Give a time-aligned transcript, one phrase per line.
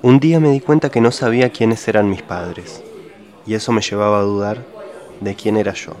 [0.00, 2.84] Un día me di cuenta que no sabía quiénes eran mis padres,
[3.46, 4.64] y eso me llevaba a dudar
[5.20, 5.94] de quién era yo.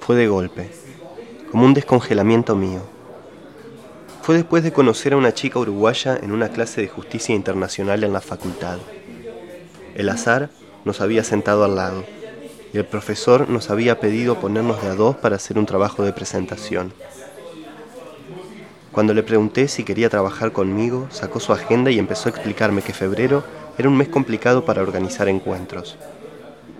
[0.00, 0.70] Fue de golpe,
[1.50, 2.82] como un descongelamiento mío.
[4.20, 8.12] Fue después de conocer a una chica uruguaya en una clase de justicia internacional en
[8.12, 8.76] la facultad.
[9.94, 10.50] El azar
[10.84, 12.04] nos había sentado al lado
[12.74, 16.12] y el profesor nos había pedido ponernos de a dos para hacer un trabajo de
[16.12, 16.92] presentación.
[18.92, 22.92] Cuando le pregunté si quería trabajar conmigo, sacó su agenda y empezó a explicarme que
[22.92, 23.44] febrero
[23.78, 25.96] era un mes complicado para organizar encuentros.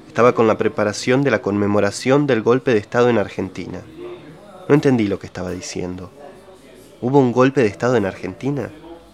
[0.08, 3.80] Estaba con la preparación de la conmemoración del golpe de Estado en Argentina.
[4.68, 6.10] No entendí lo que estaba diciendo.
[7.00, 8.70] ¿Hubo un golpe de Estado en Argentina?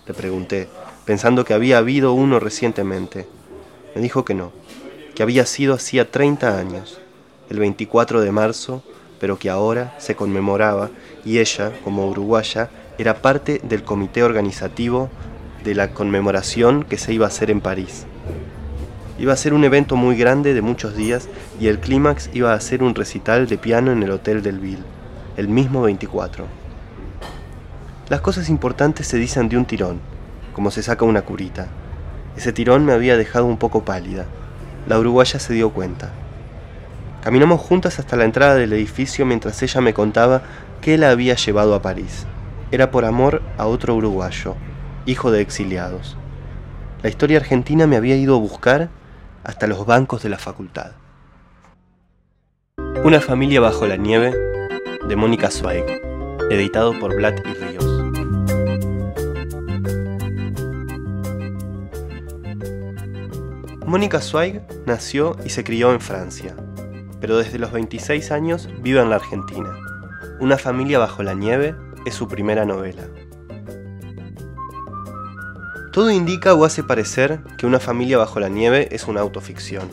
[0.06, 0.66] Le pregunté,
[1.04, 3.28] pensando que había habido uno recientemente.
[3.94, 4.52] Me dijo que no,
[5.14, 6.98] que había sido hacía 30 años,
[7.50, 8.82] el 24 de marzo,
[9.20, 10.90] pero que ahora se conmemoraba
[11.26, 15.10] y ella, como uruguaya, era parte del comité organizativo
[15.64, 18.06] de la conmemoración que se iba a hacer en París.
[19.18, 22.60] Iba a ser un evento muy grande de muchos días y el clímax iba a
[22.60, 24.82] ser un recital de piano en el Hotel del Ville,
[25.36, 26.44] el mismo 24.
[28.08, 30.00] Las cosas importantes se dicen de un tirón,
[30.52, 31.66] como se saca una curita.
[32.36, 34.26] Ese tirón me había dejado un poco pálida.
[34.86, 36.12] La uruguaya se dio cuenta.
[37.22, 40.42] Caminamos juntas hasta la entrada del edificio mientras ella me contaba
[40.80, 42.26] que la había llevado a París.
[42.72, 44.56] Era por amor a otro uruguayo,
[45.06, 46.16] hijo de exiliados.
[47.00, 48.88] La historia argentina me había ido a buscar
[49.44, 50.90] hasta los bancos de la facultad.
[53.04, 54.34] Una familia bajo la nieve
[55.08, 55.84] de Mónica Zweig,
[56.50, 57.84] editado por Blatt y Ríos.
[63.86, 66.56] Mónica Zweig nació y se crió en Francia,
[67.20, 69.72] pero desde los 26 años vive en la Argentina.
[70.40, 71.76] Una familia bajo la nieve
[72.06, 73.02] es su primera novela.
[75.92, 79.90] Todo indica o hace parecer que Una familia bajo la nieve es una autoficción.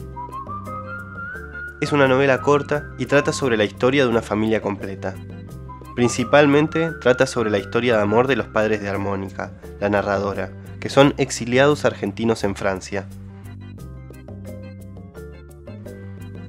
[1.82, 5.16] Es una novela corta y trata sobre la historia de una familia completa.
[5.96, 9.52] Principalmente trata sobre la historia de amor de los padres de Armónica,
[9.82, 13.08] la narradora, que son exiliados argentinos en Francia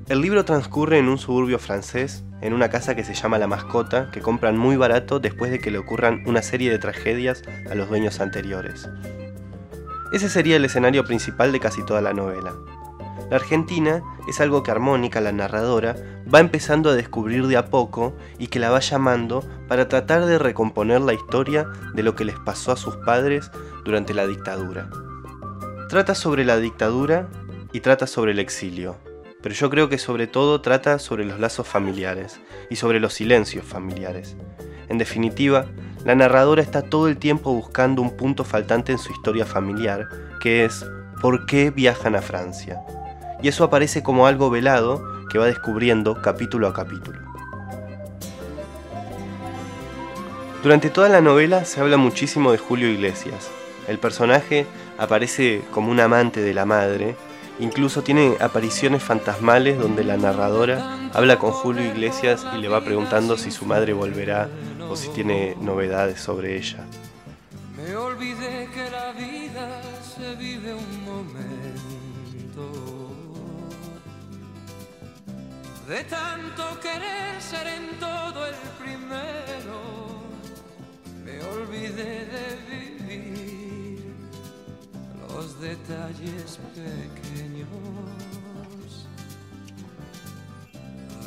[0.07, 4.11] El libro transcurre en un suburbio francés, en una casa que se llama La Mascota,
[4.11, 7.89] que compran muy barato después de que le ocurran una serie de tragedias a los
[7.89, 8.87] dueños anteriores.
[10.13, 12.53] Ese sería el escenario principal de casi toda la novela.
[13.31, 15.97] La Argentina es algo que Armónica, la narradora,
[16.33, 20.39] va empezando a descubrir de a poco y que la va llamando para tratar de
[20.39, 23.51] recomponer la historia de lo que les pasó a sus padres
[23.87, 24.91] durante la dictadura.
[25.89, 27.27] Trata sobre la dictadura
[27.73, 28.99] y trata sobre el exilio,
[29.45, 32.41] pero yo creo que sobre todo trata sobre los lazos familiares
[32.71, 34.37] y sobre los silencios familiares.
[34.89, 35.67] En definitiva,
[36.03, 40.09] la narradora está todo el tiempo buscando un punto faltante en su historia familiar,
[40.41, 40.87] que es
[41.21, 42.81] ¿por qué viajan a Francia?
[43.43, 47.21] Y eso aparece como algo velado que va descubriendo capítulo a capítulo.
[50.63, 53.51] Durante toda la novela se habla muchísimo de Julio Iglesias.
[53.89, 54.65] El personaje
[54.97, 57.15] aparece como un amante de la madre
[57.61, 63.39] Incluso tiene apariciones fantasmales donde la narradora habla con Julio Iglesias y le va preguntando
[63.39, 64.49] si su madre volverá
[64.89, 66.85] o si tiene novedades sobre ella.
[67.77, 71.45] Me olvidé que la vida se vive un momento.
[75.89, 79.79] De tanto querer ser en todo el primero,
[81.25, 82.84] me olvidé de vivir
[85.35, 87.69] los detalles pequeños.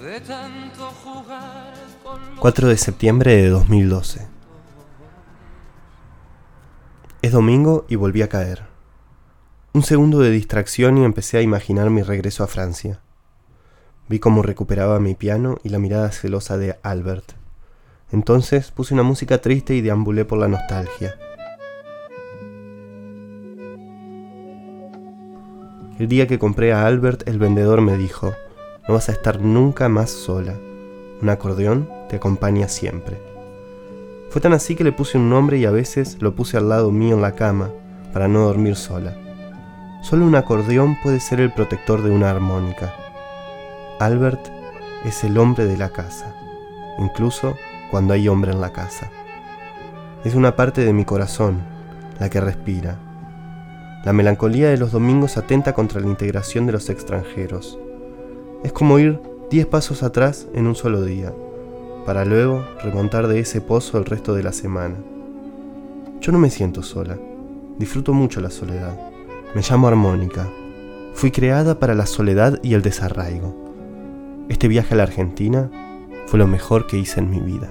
[0.01, 1.73] De tanto jugar
[2.03, 4.27] con 4 de septiembre de 2012.
[7.21, 8.65] Es domingo y volví a caer.
[9.73, 13.01] Un segundo de distracción y empecé a imaginar mi regreso a Francia.
[14.07, 17.33] Vi cómo recuperaba mi piano y la mirada celosa de Albert.
[18.11, 21.17] Entonces puse una música triste y deambulé por la nostalgia.
[25.99, 28.31] El día que compré a Albert, el vendedor me dijo,
[28.87, 30.53] no vas a estar nunca más sola.
[31.23, 33.19] Un acordeón te acompaña siempre.
[34.29, 36.91] Fue tan así que le puse un nombre y a veces lo puse al lado
[36.91, 37.71] mío en la cama
[38.13, 39.15] para no dormir sola.
[40.03, 42.93] Solo un acordeón puede ser el protector de una armónica.
[43.99, 44.49] Albert
[45.03, 46.31] es el hombre de la casa,
[46.99, 47.55] incluso
[47.89, 49.09] cuando hay hombre en la casa.
[50.23, 51.63] Es una parte de mi corazón,
[52.19, 52.99] la que respira,
[54.05, 57.77] la melancolía de los domingos atenta contra la integración de los extranjeros.
[58.63, 61.33] Es como ir diez pasos atrás en un solo día,
[62.05, 64.95] para luego remontar de ese pozo el resto de la semana.
[66.21, 67.17] Yo no me siento sola,
[67.77, 68.97] disfruto mucho la soledad,
[69.55, 70.49] Me llamo Armónica.
[71.13, 73.55] Fui creada para la soledad y el desarraigo.
[74.49, 75.71] Este viaje a la Argentina
[76.27, 77.69] fue lo mejor que hice en mi vida.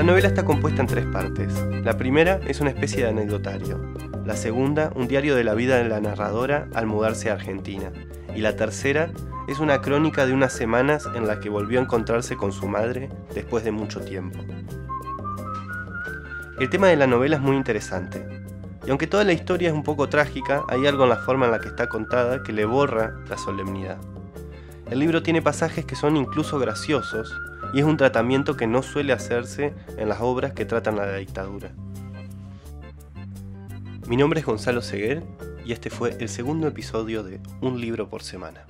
[0.00, 1.52] La novela está compuesta en tres partes.
[1.84, 3.78] La primera es una especie de anecdotario.
[4.24, 7.92] La segunda, un diario de la vida de la narradora al mudarse a Argentina.
[8.34, 9.12] Y la tercera
[9.46, 13.10] es una crónica de unas semanas en la que volvió a encontrarse con su madre
[13.34, 14.38] después de mucho tiempo.
[16.58, 18.26] El tema de la novela es muy interesante.
[18.86, 21.52] Y aunque toda la historia es un poco trágica, hay algo en la forma en
[21.52, 23.98] la que está contada que le borra la solemnidad.
[24.90, 27.30] El libro tiene pasajes que son incluso graciosos
[27.72, 31.16] y es un tratamiento que no suele hacerse en las obras que tratan a la
[31.16, 31.72] dictadura.
[34.06, 35.22] Mi nombre es Gonzalo Seguer
[35.64, 38.66] y este fue el segundo episodio de Un libro por semana.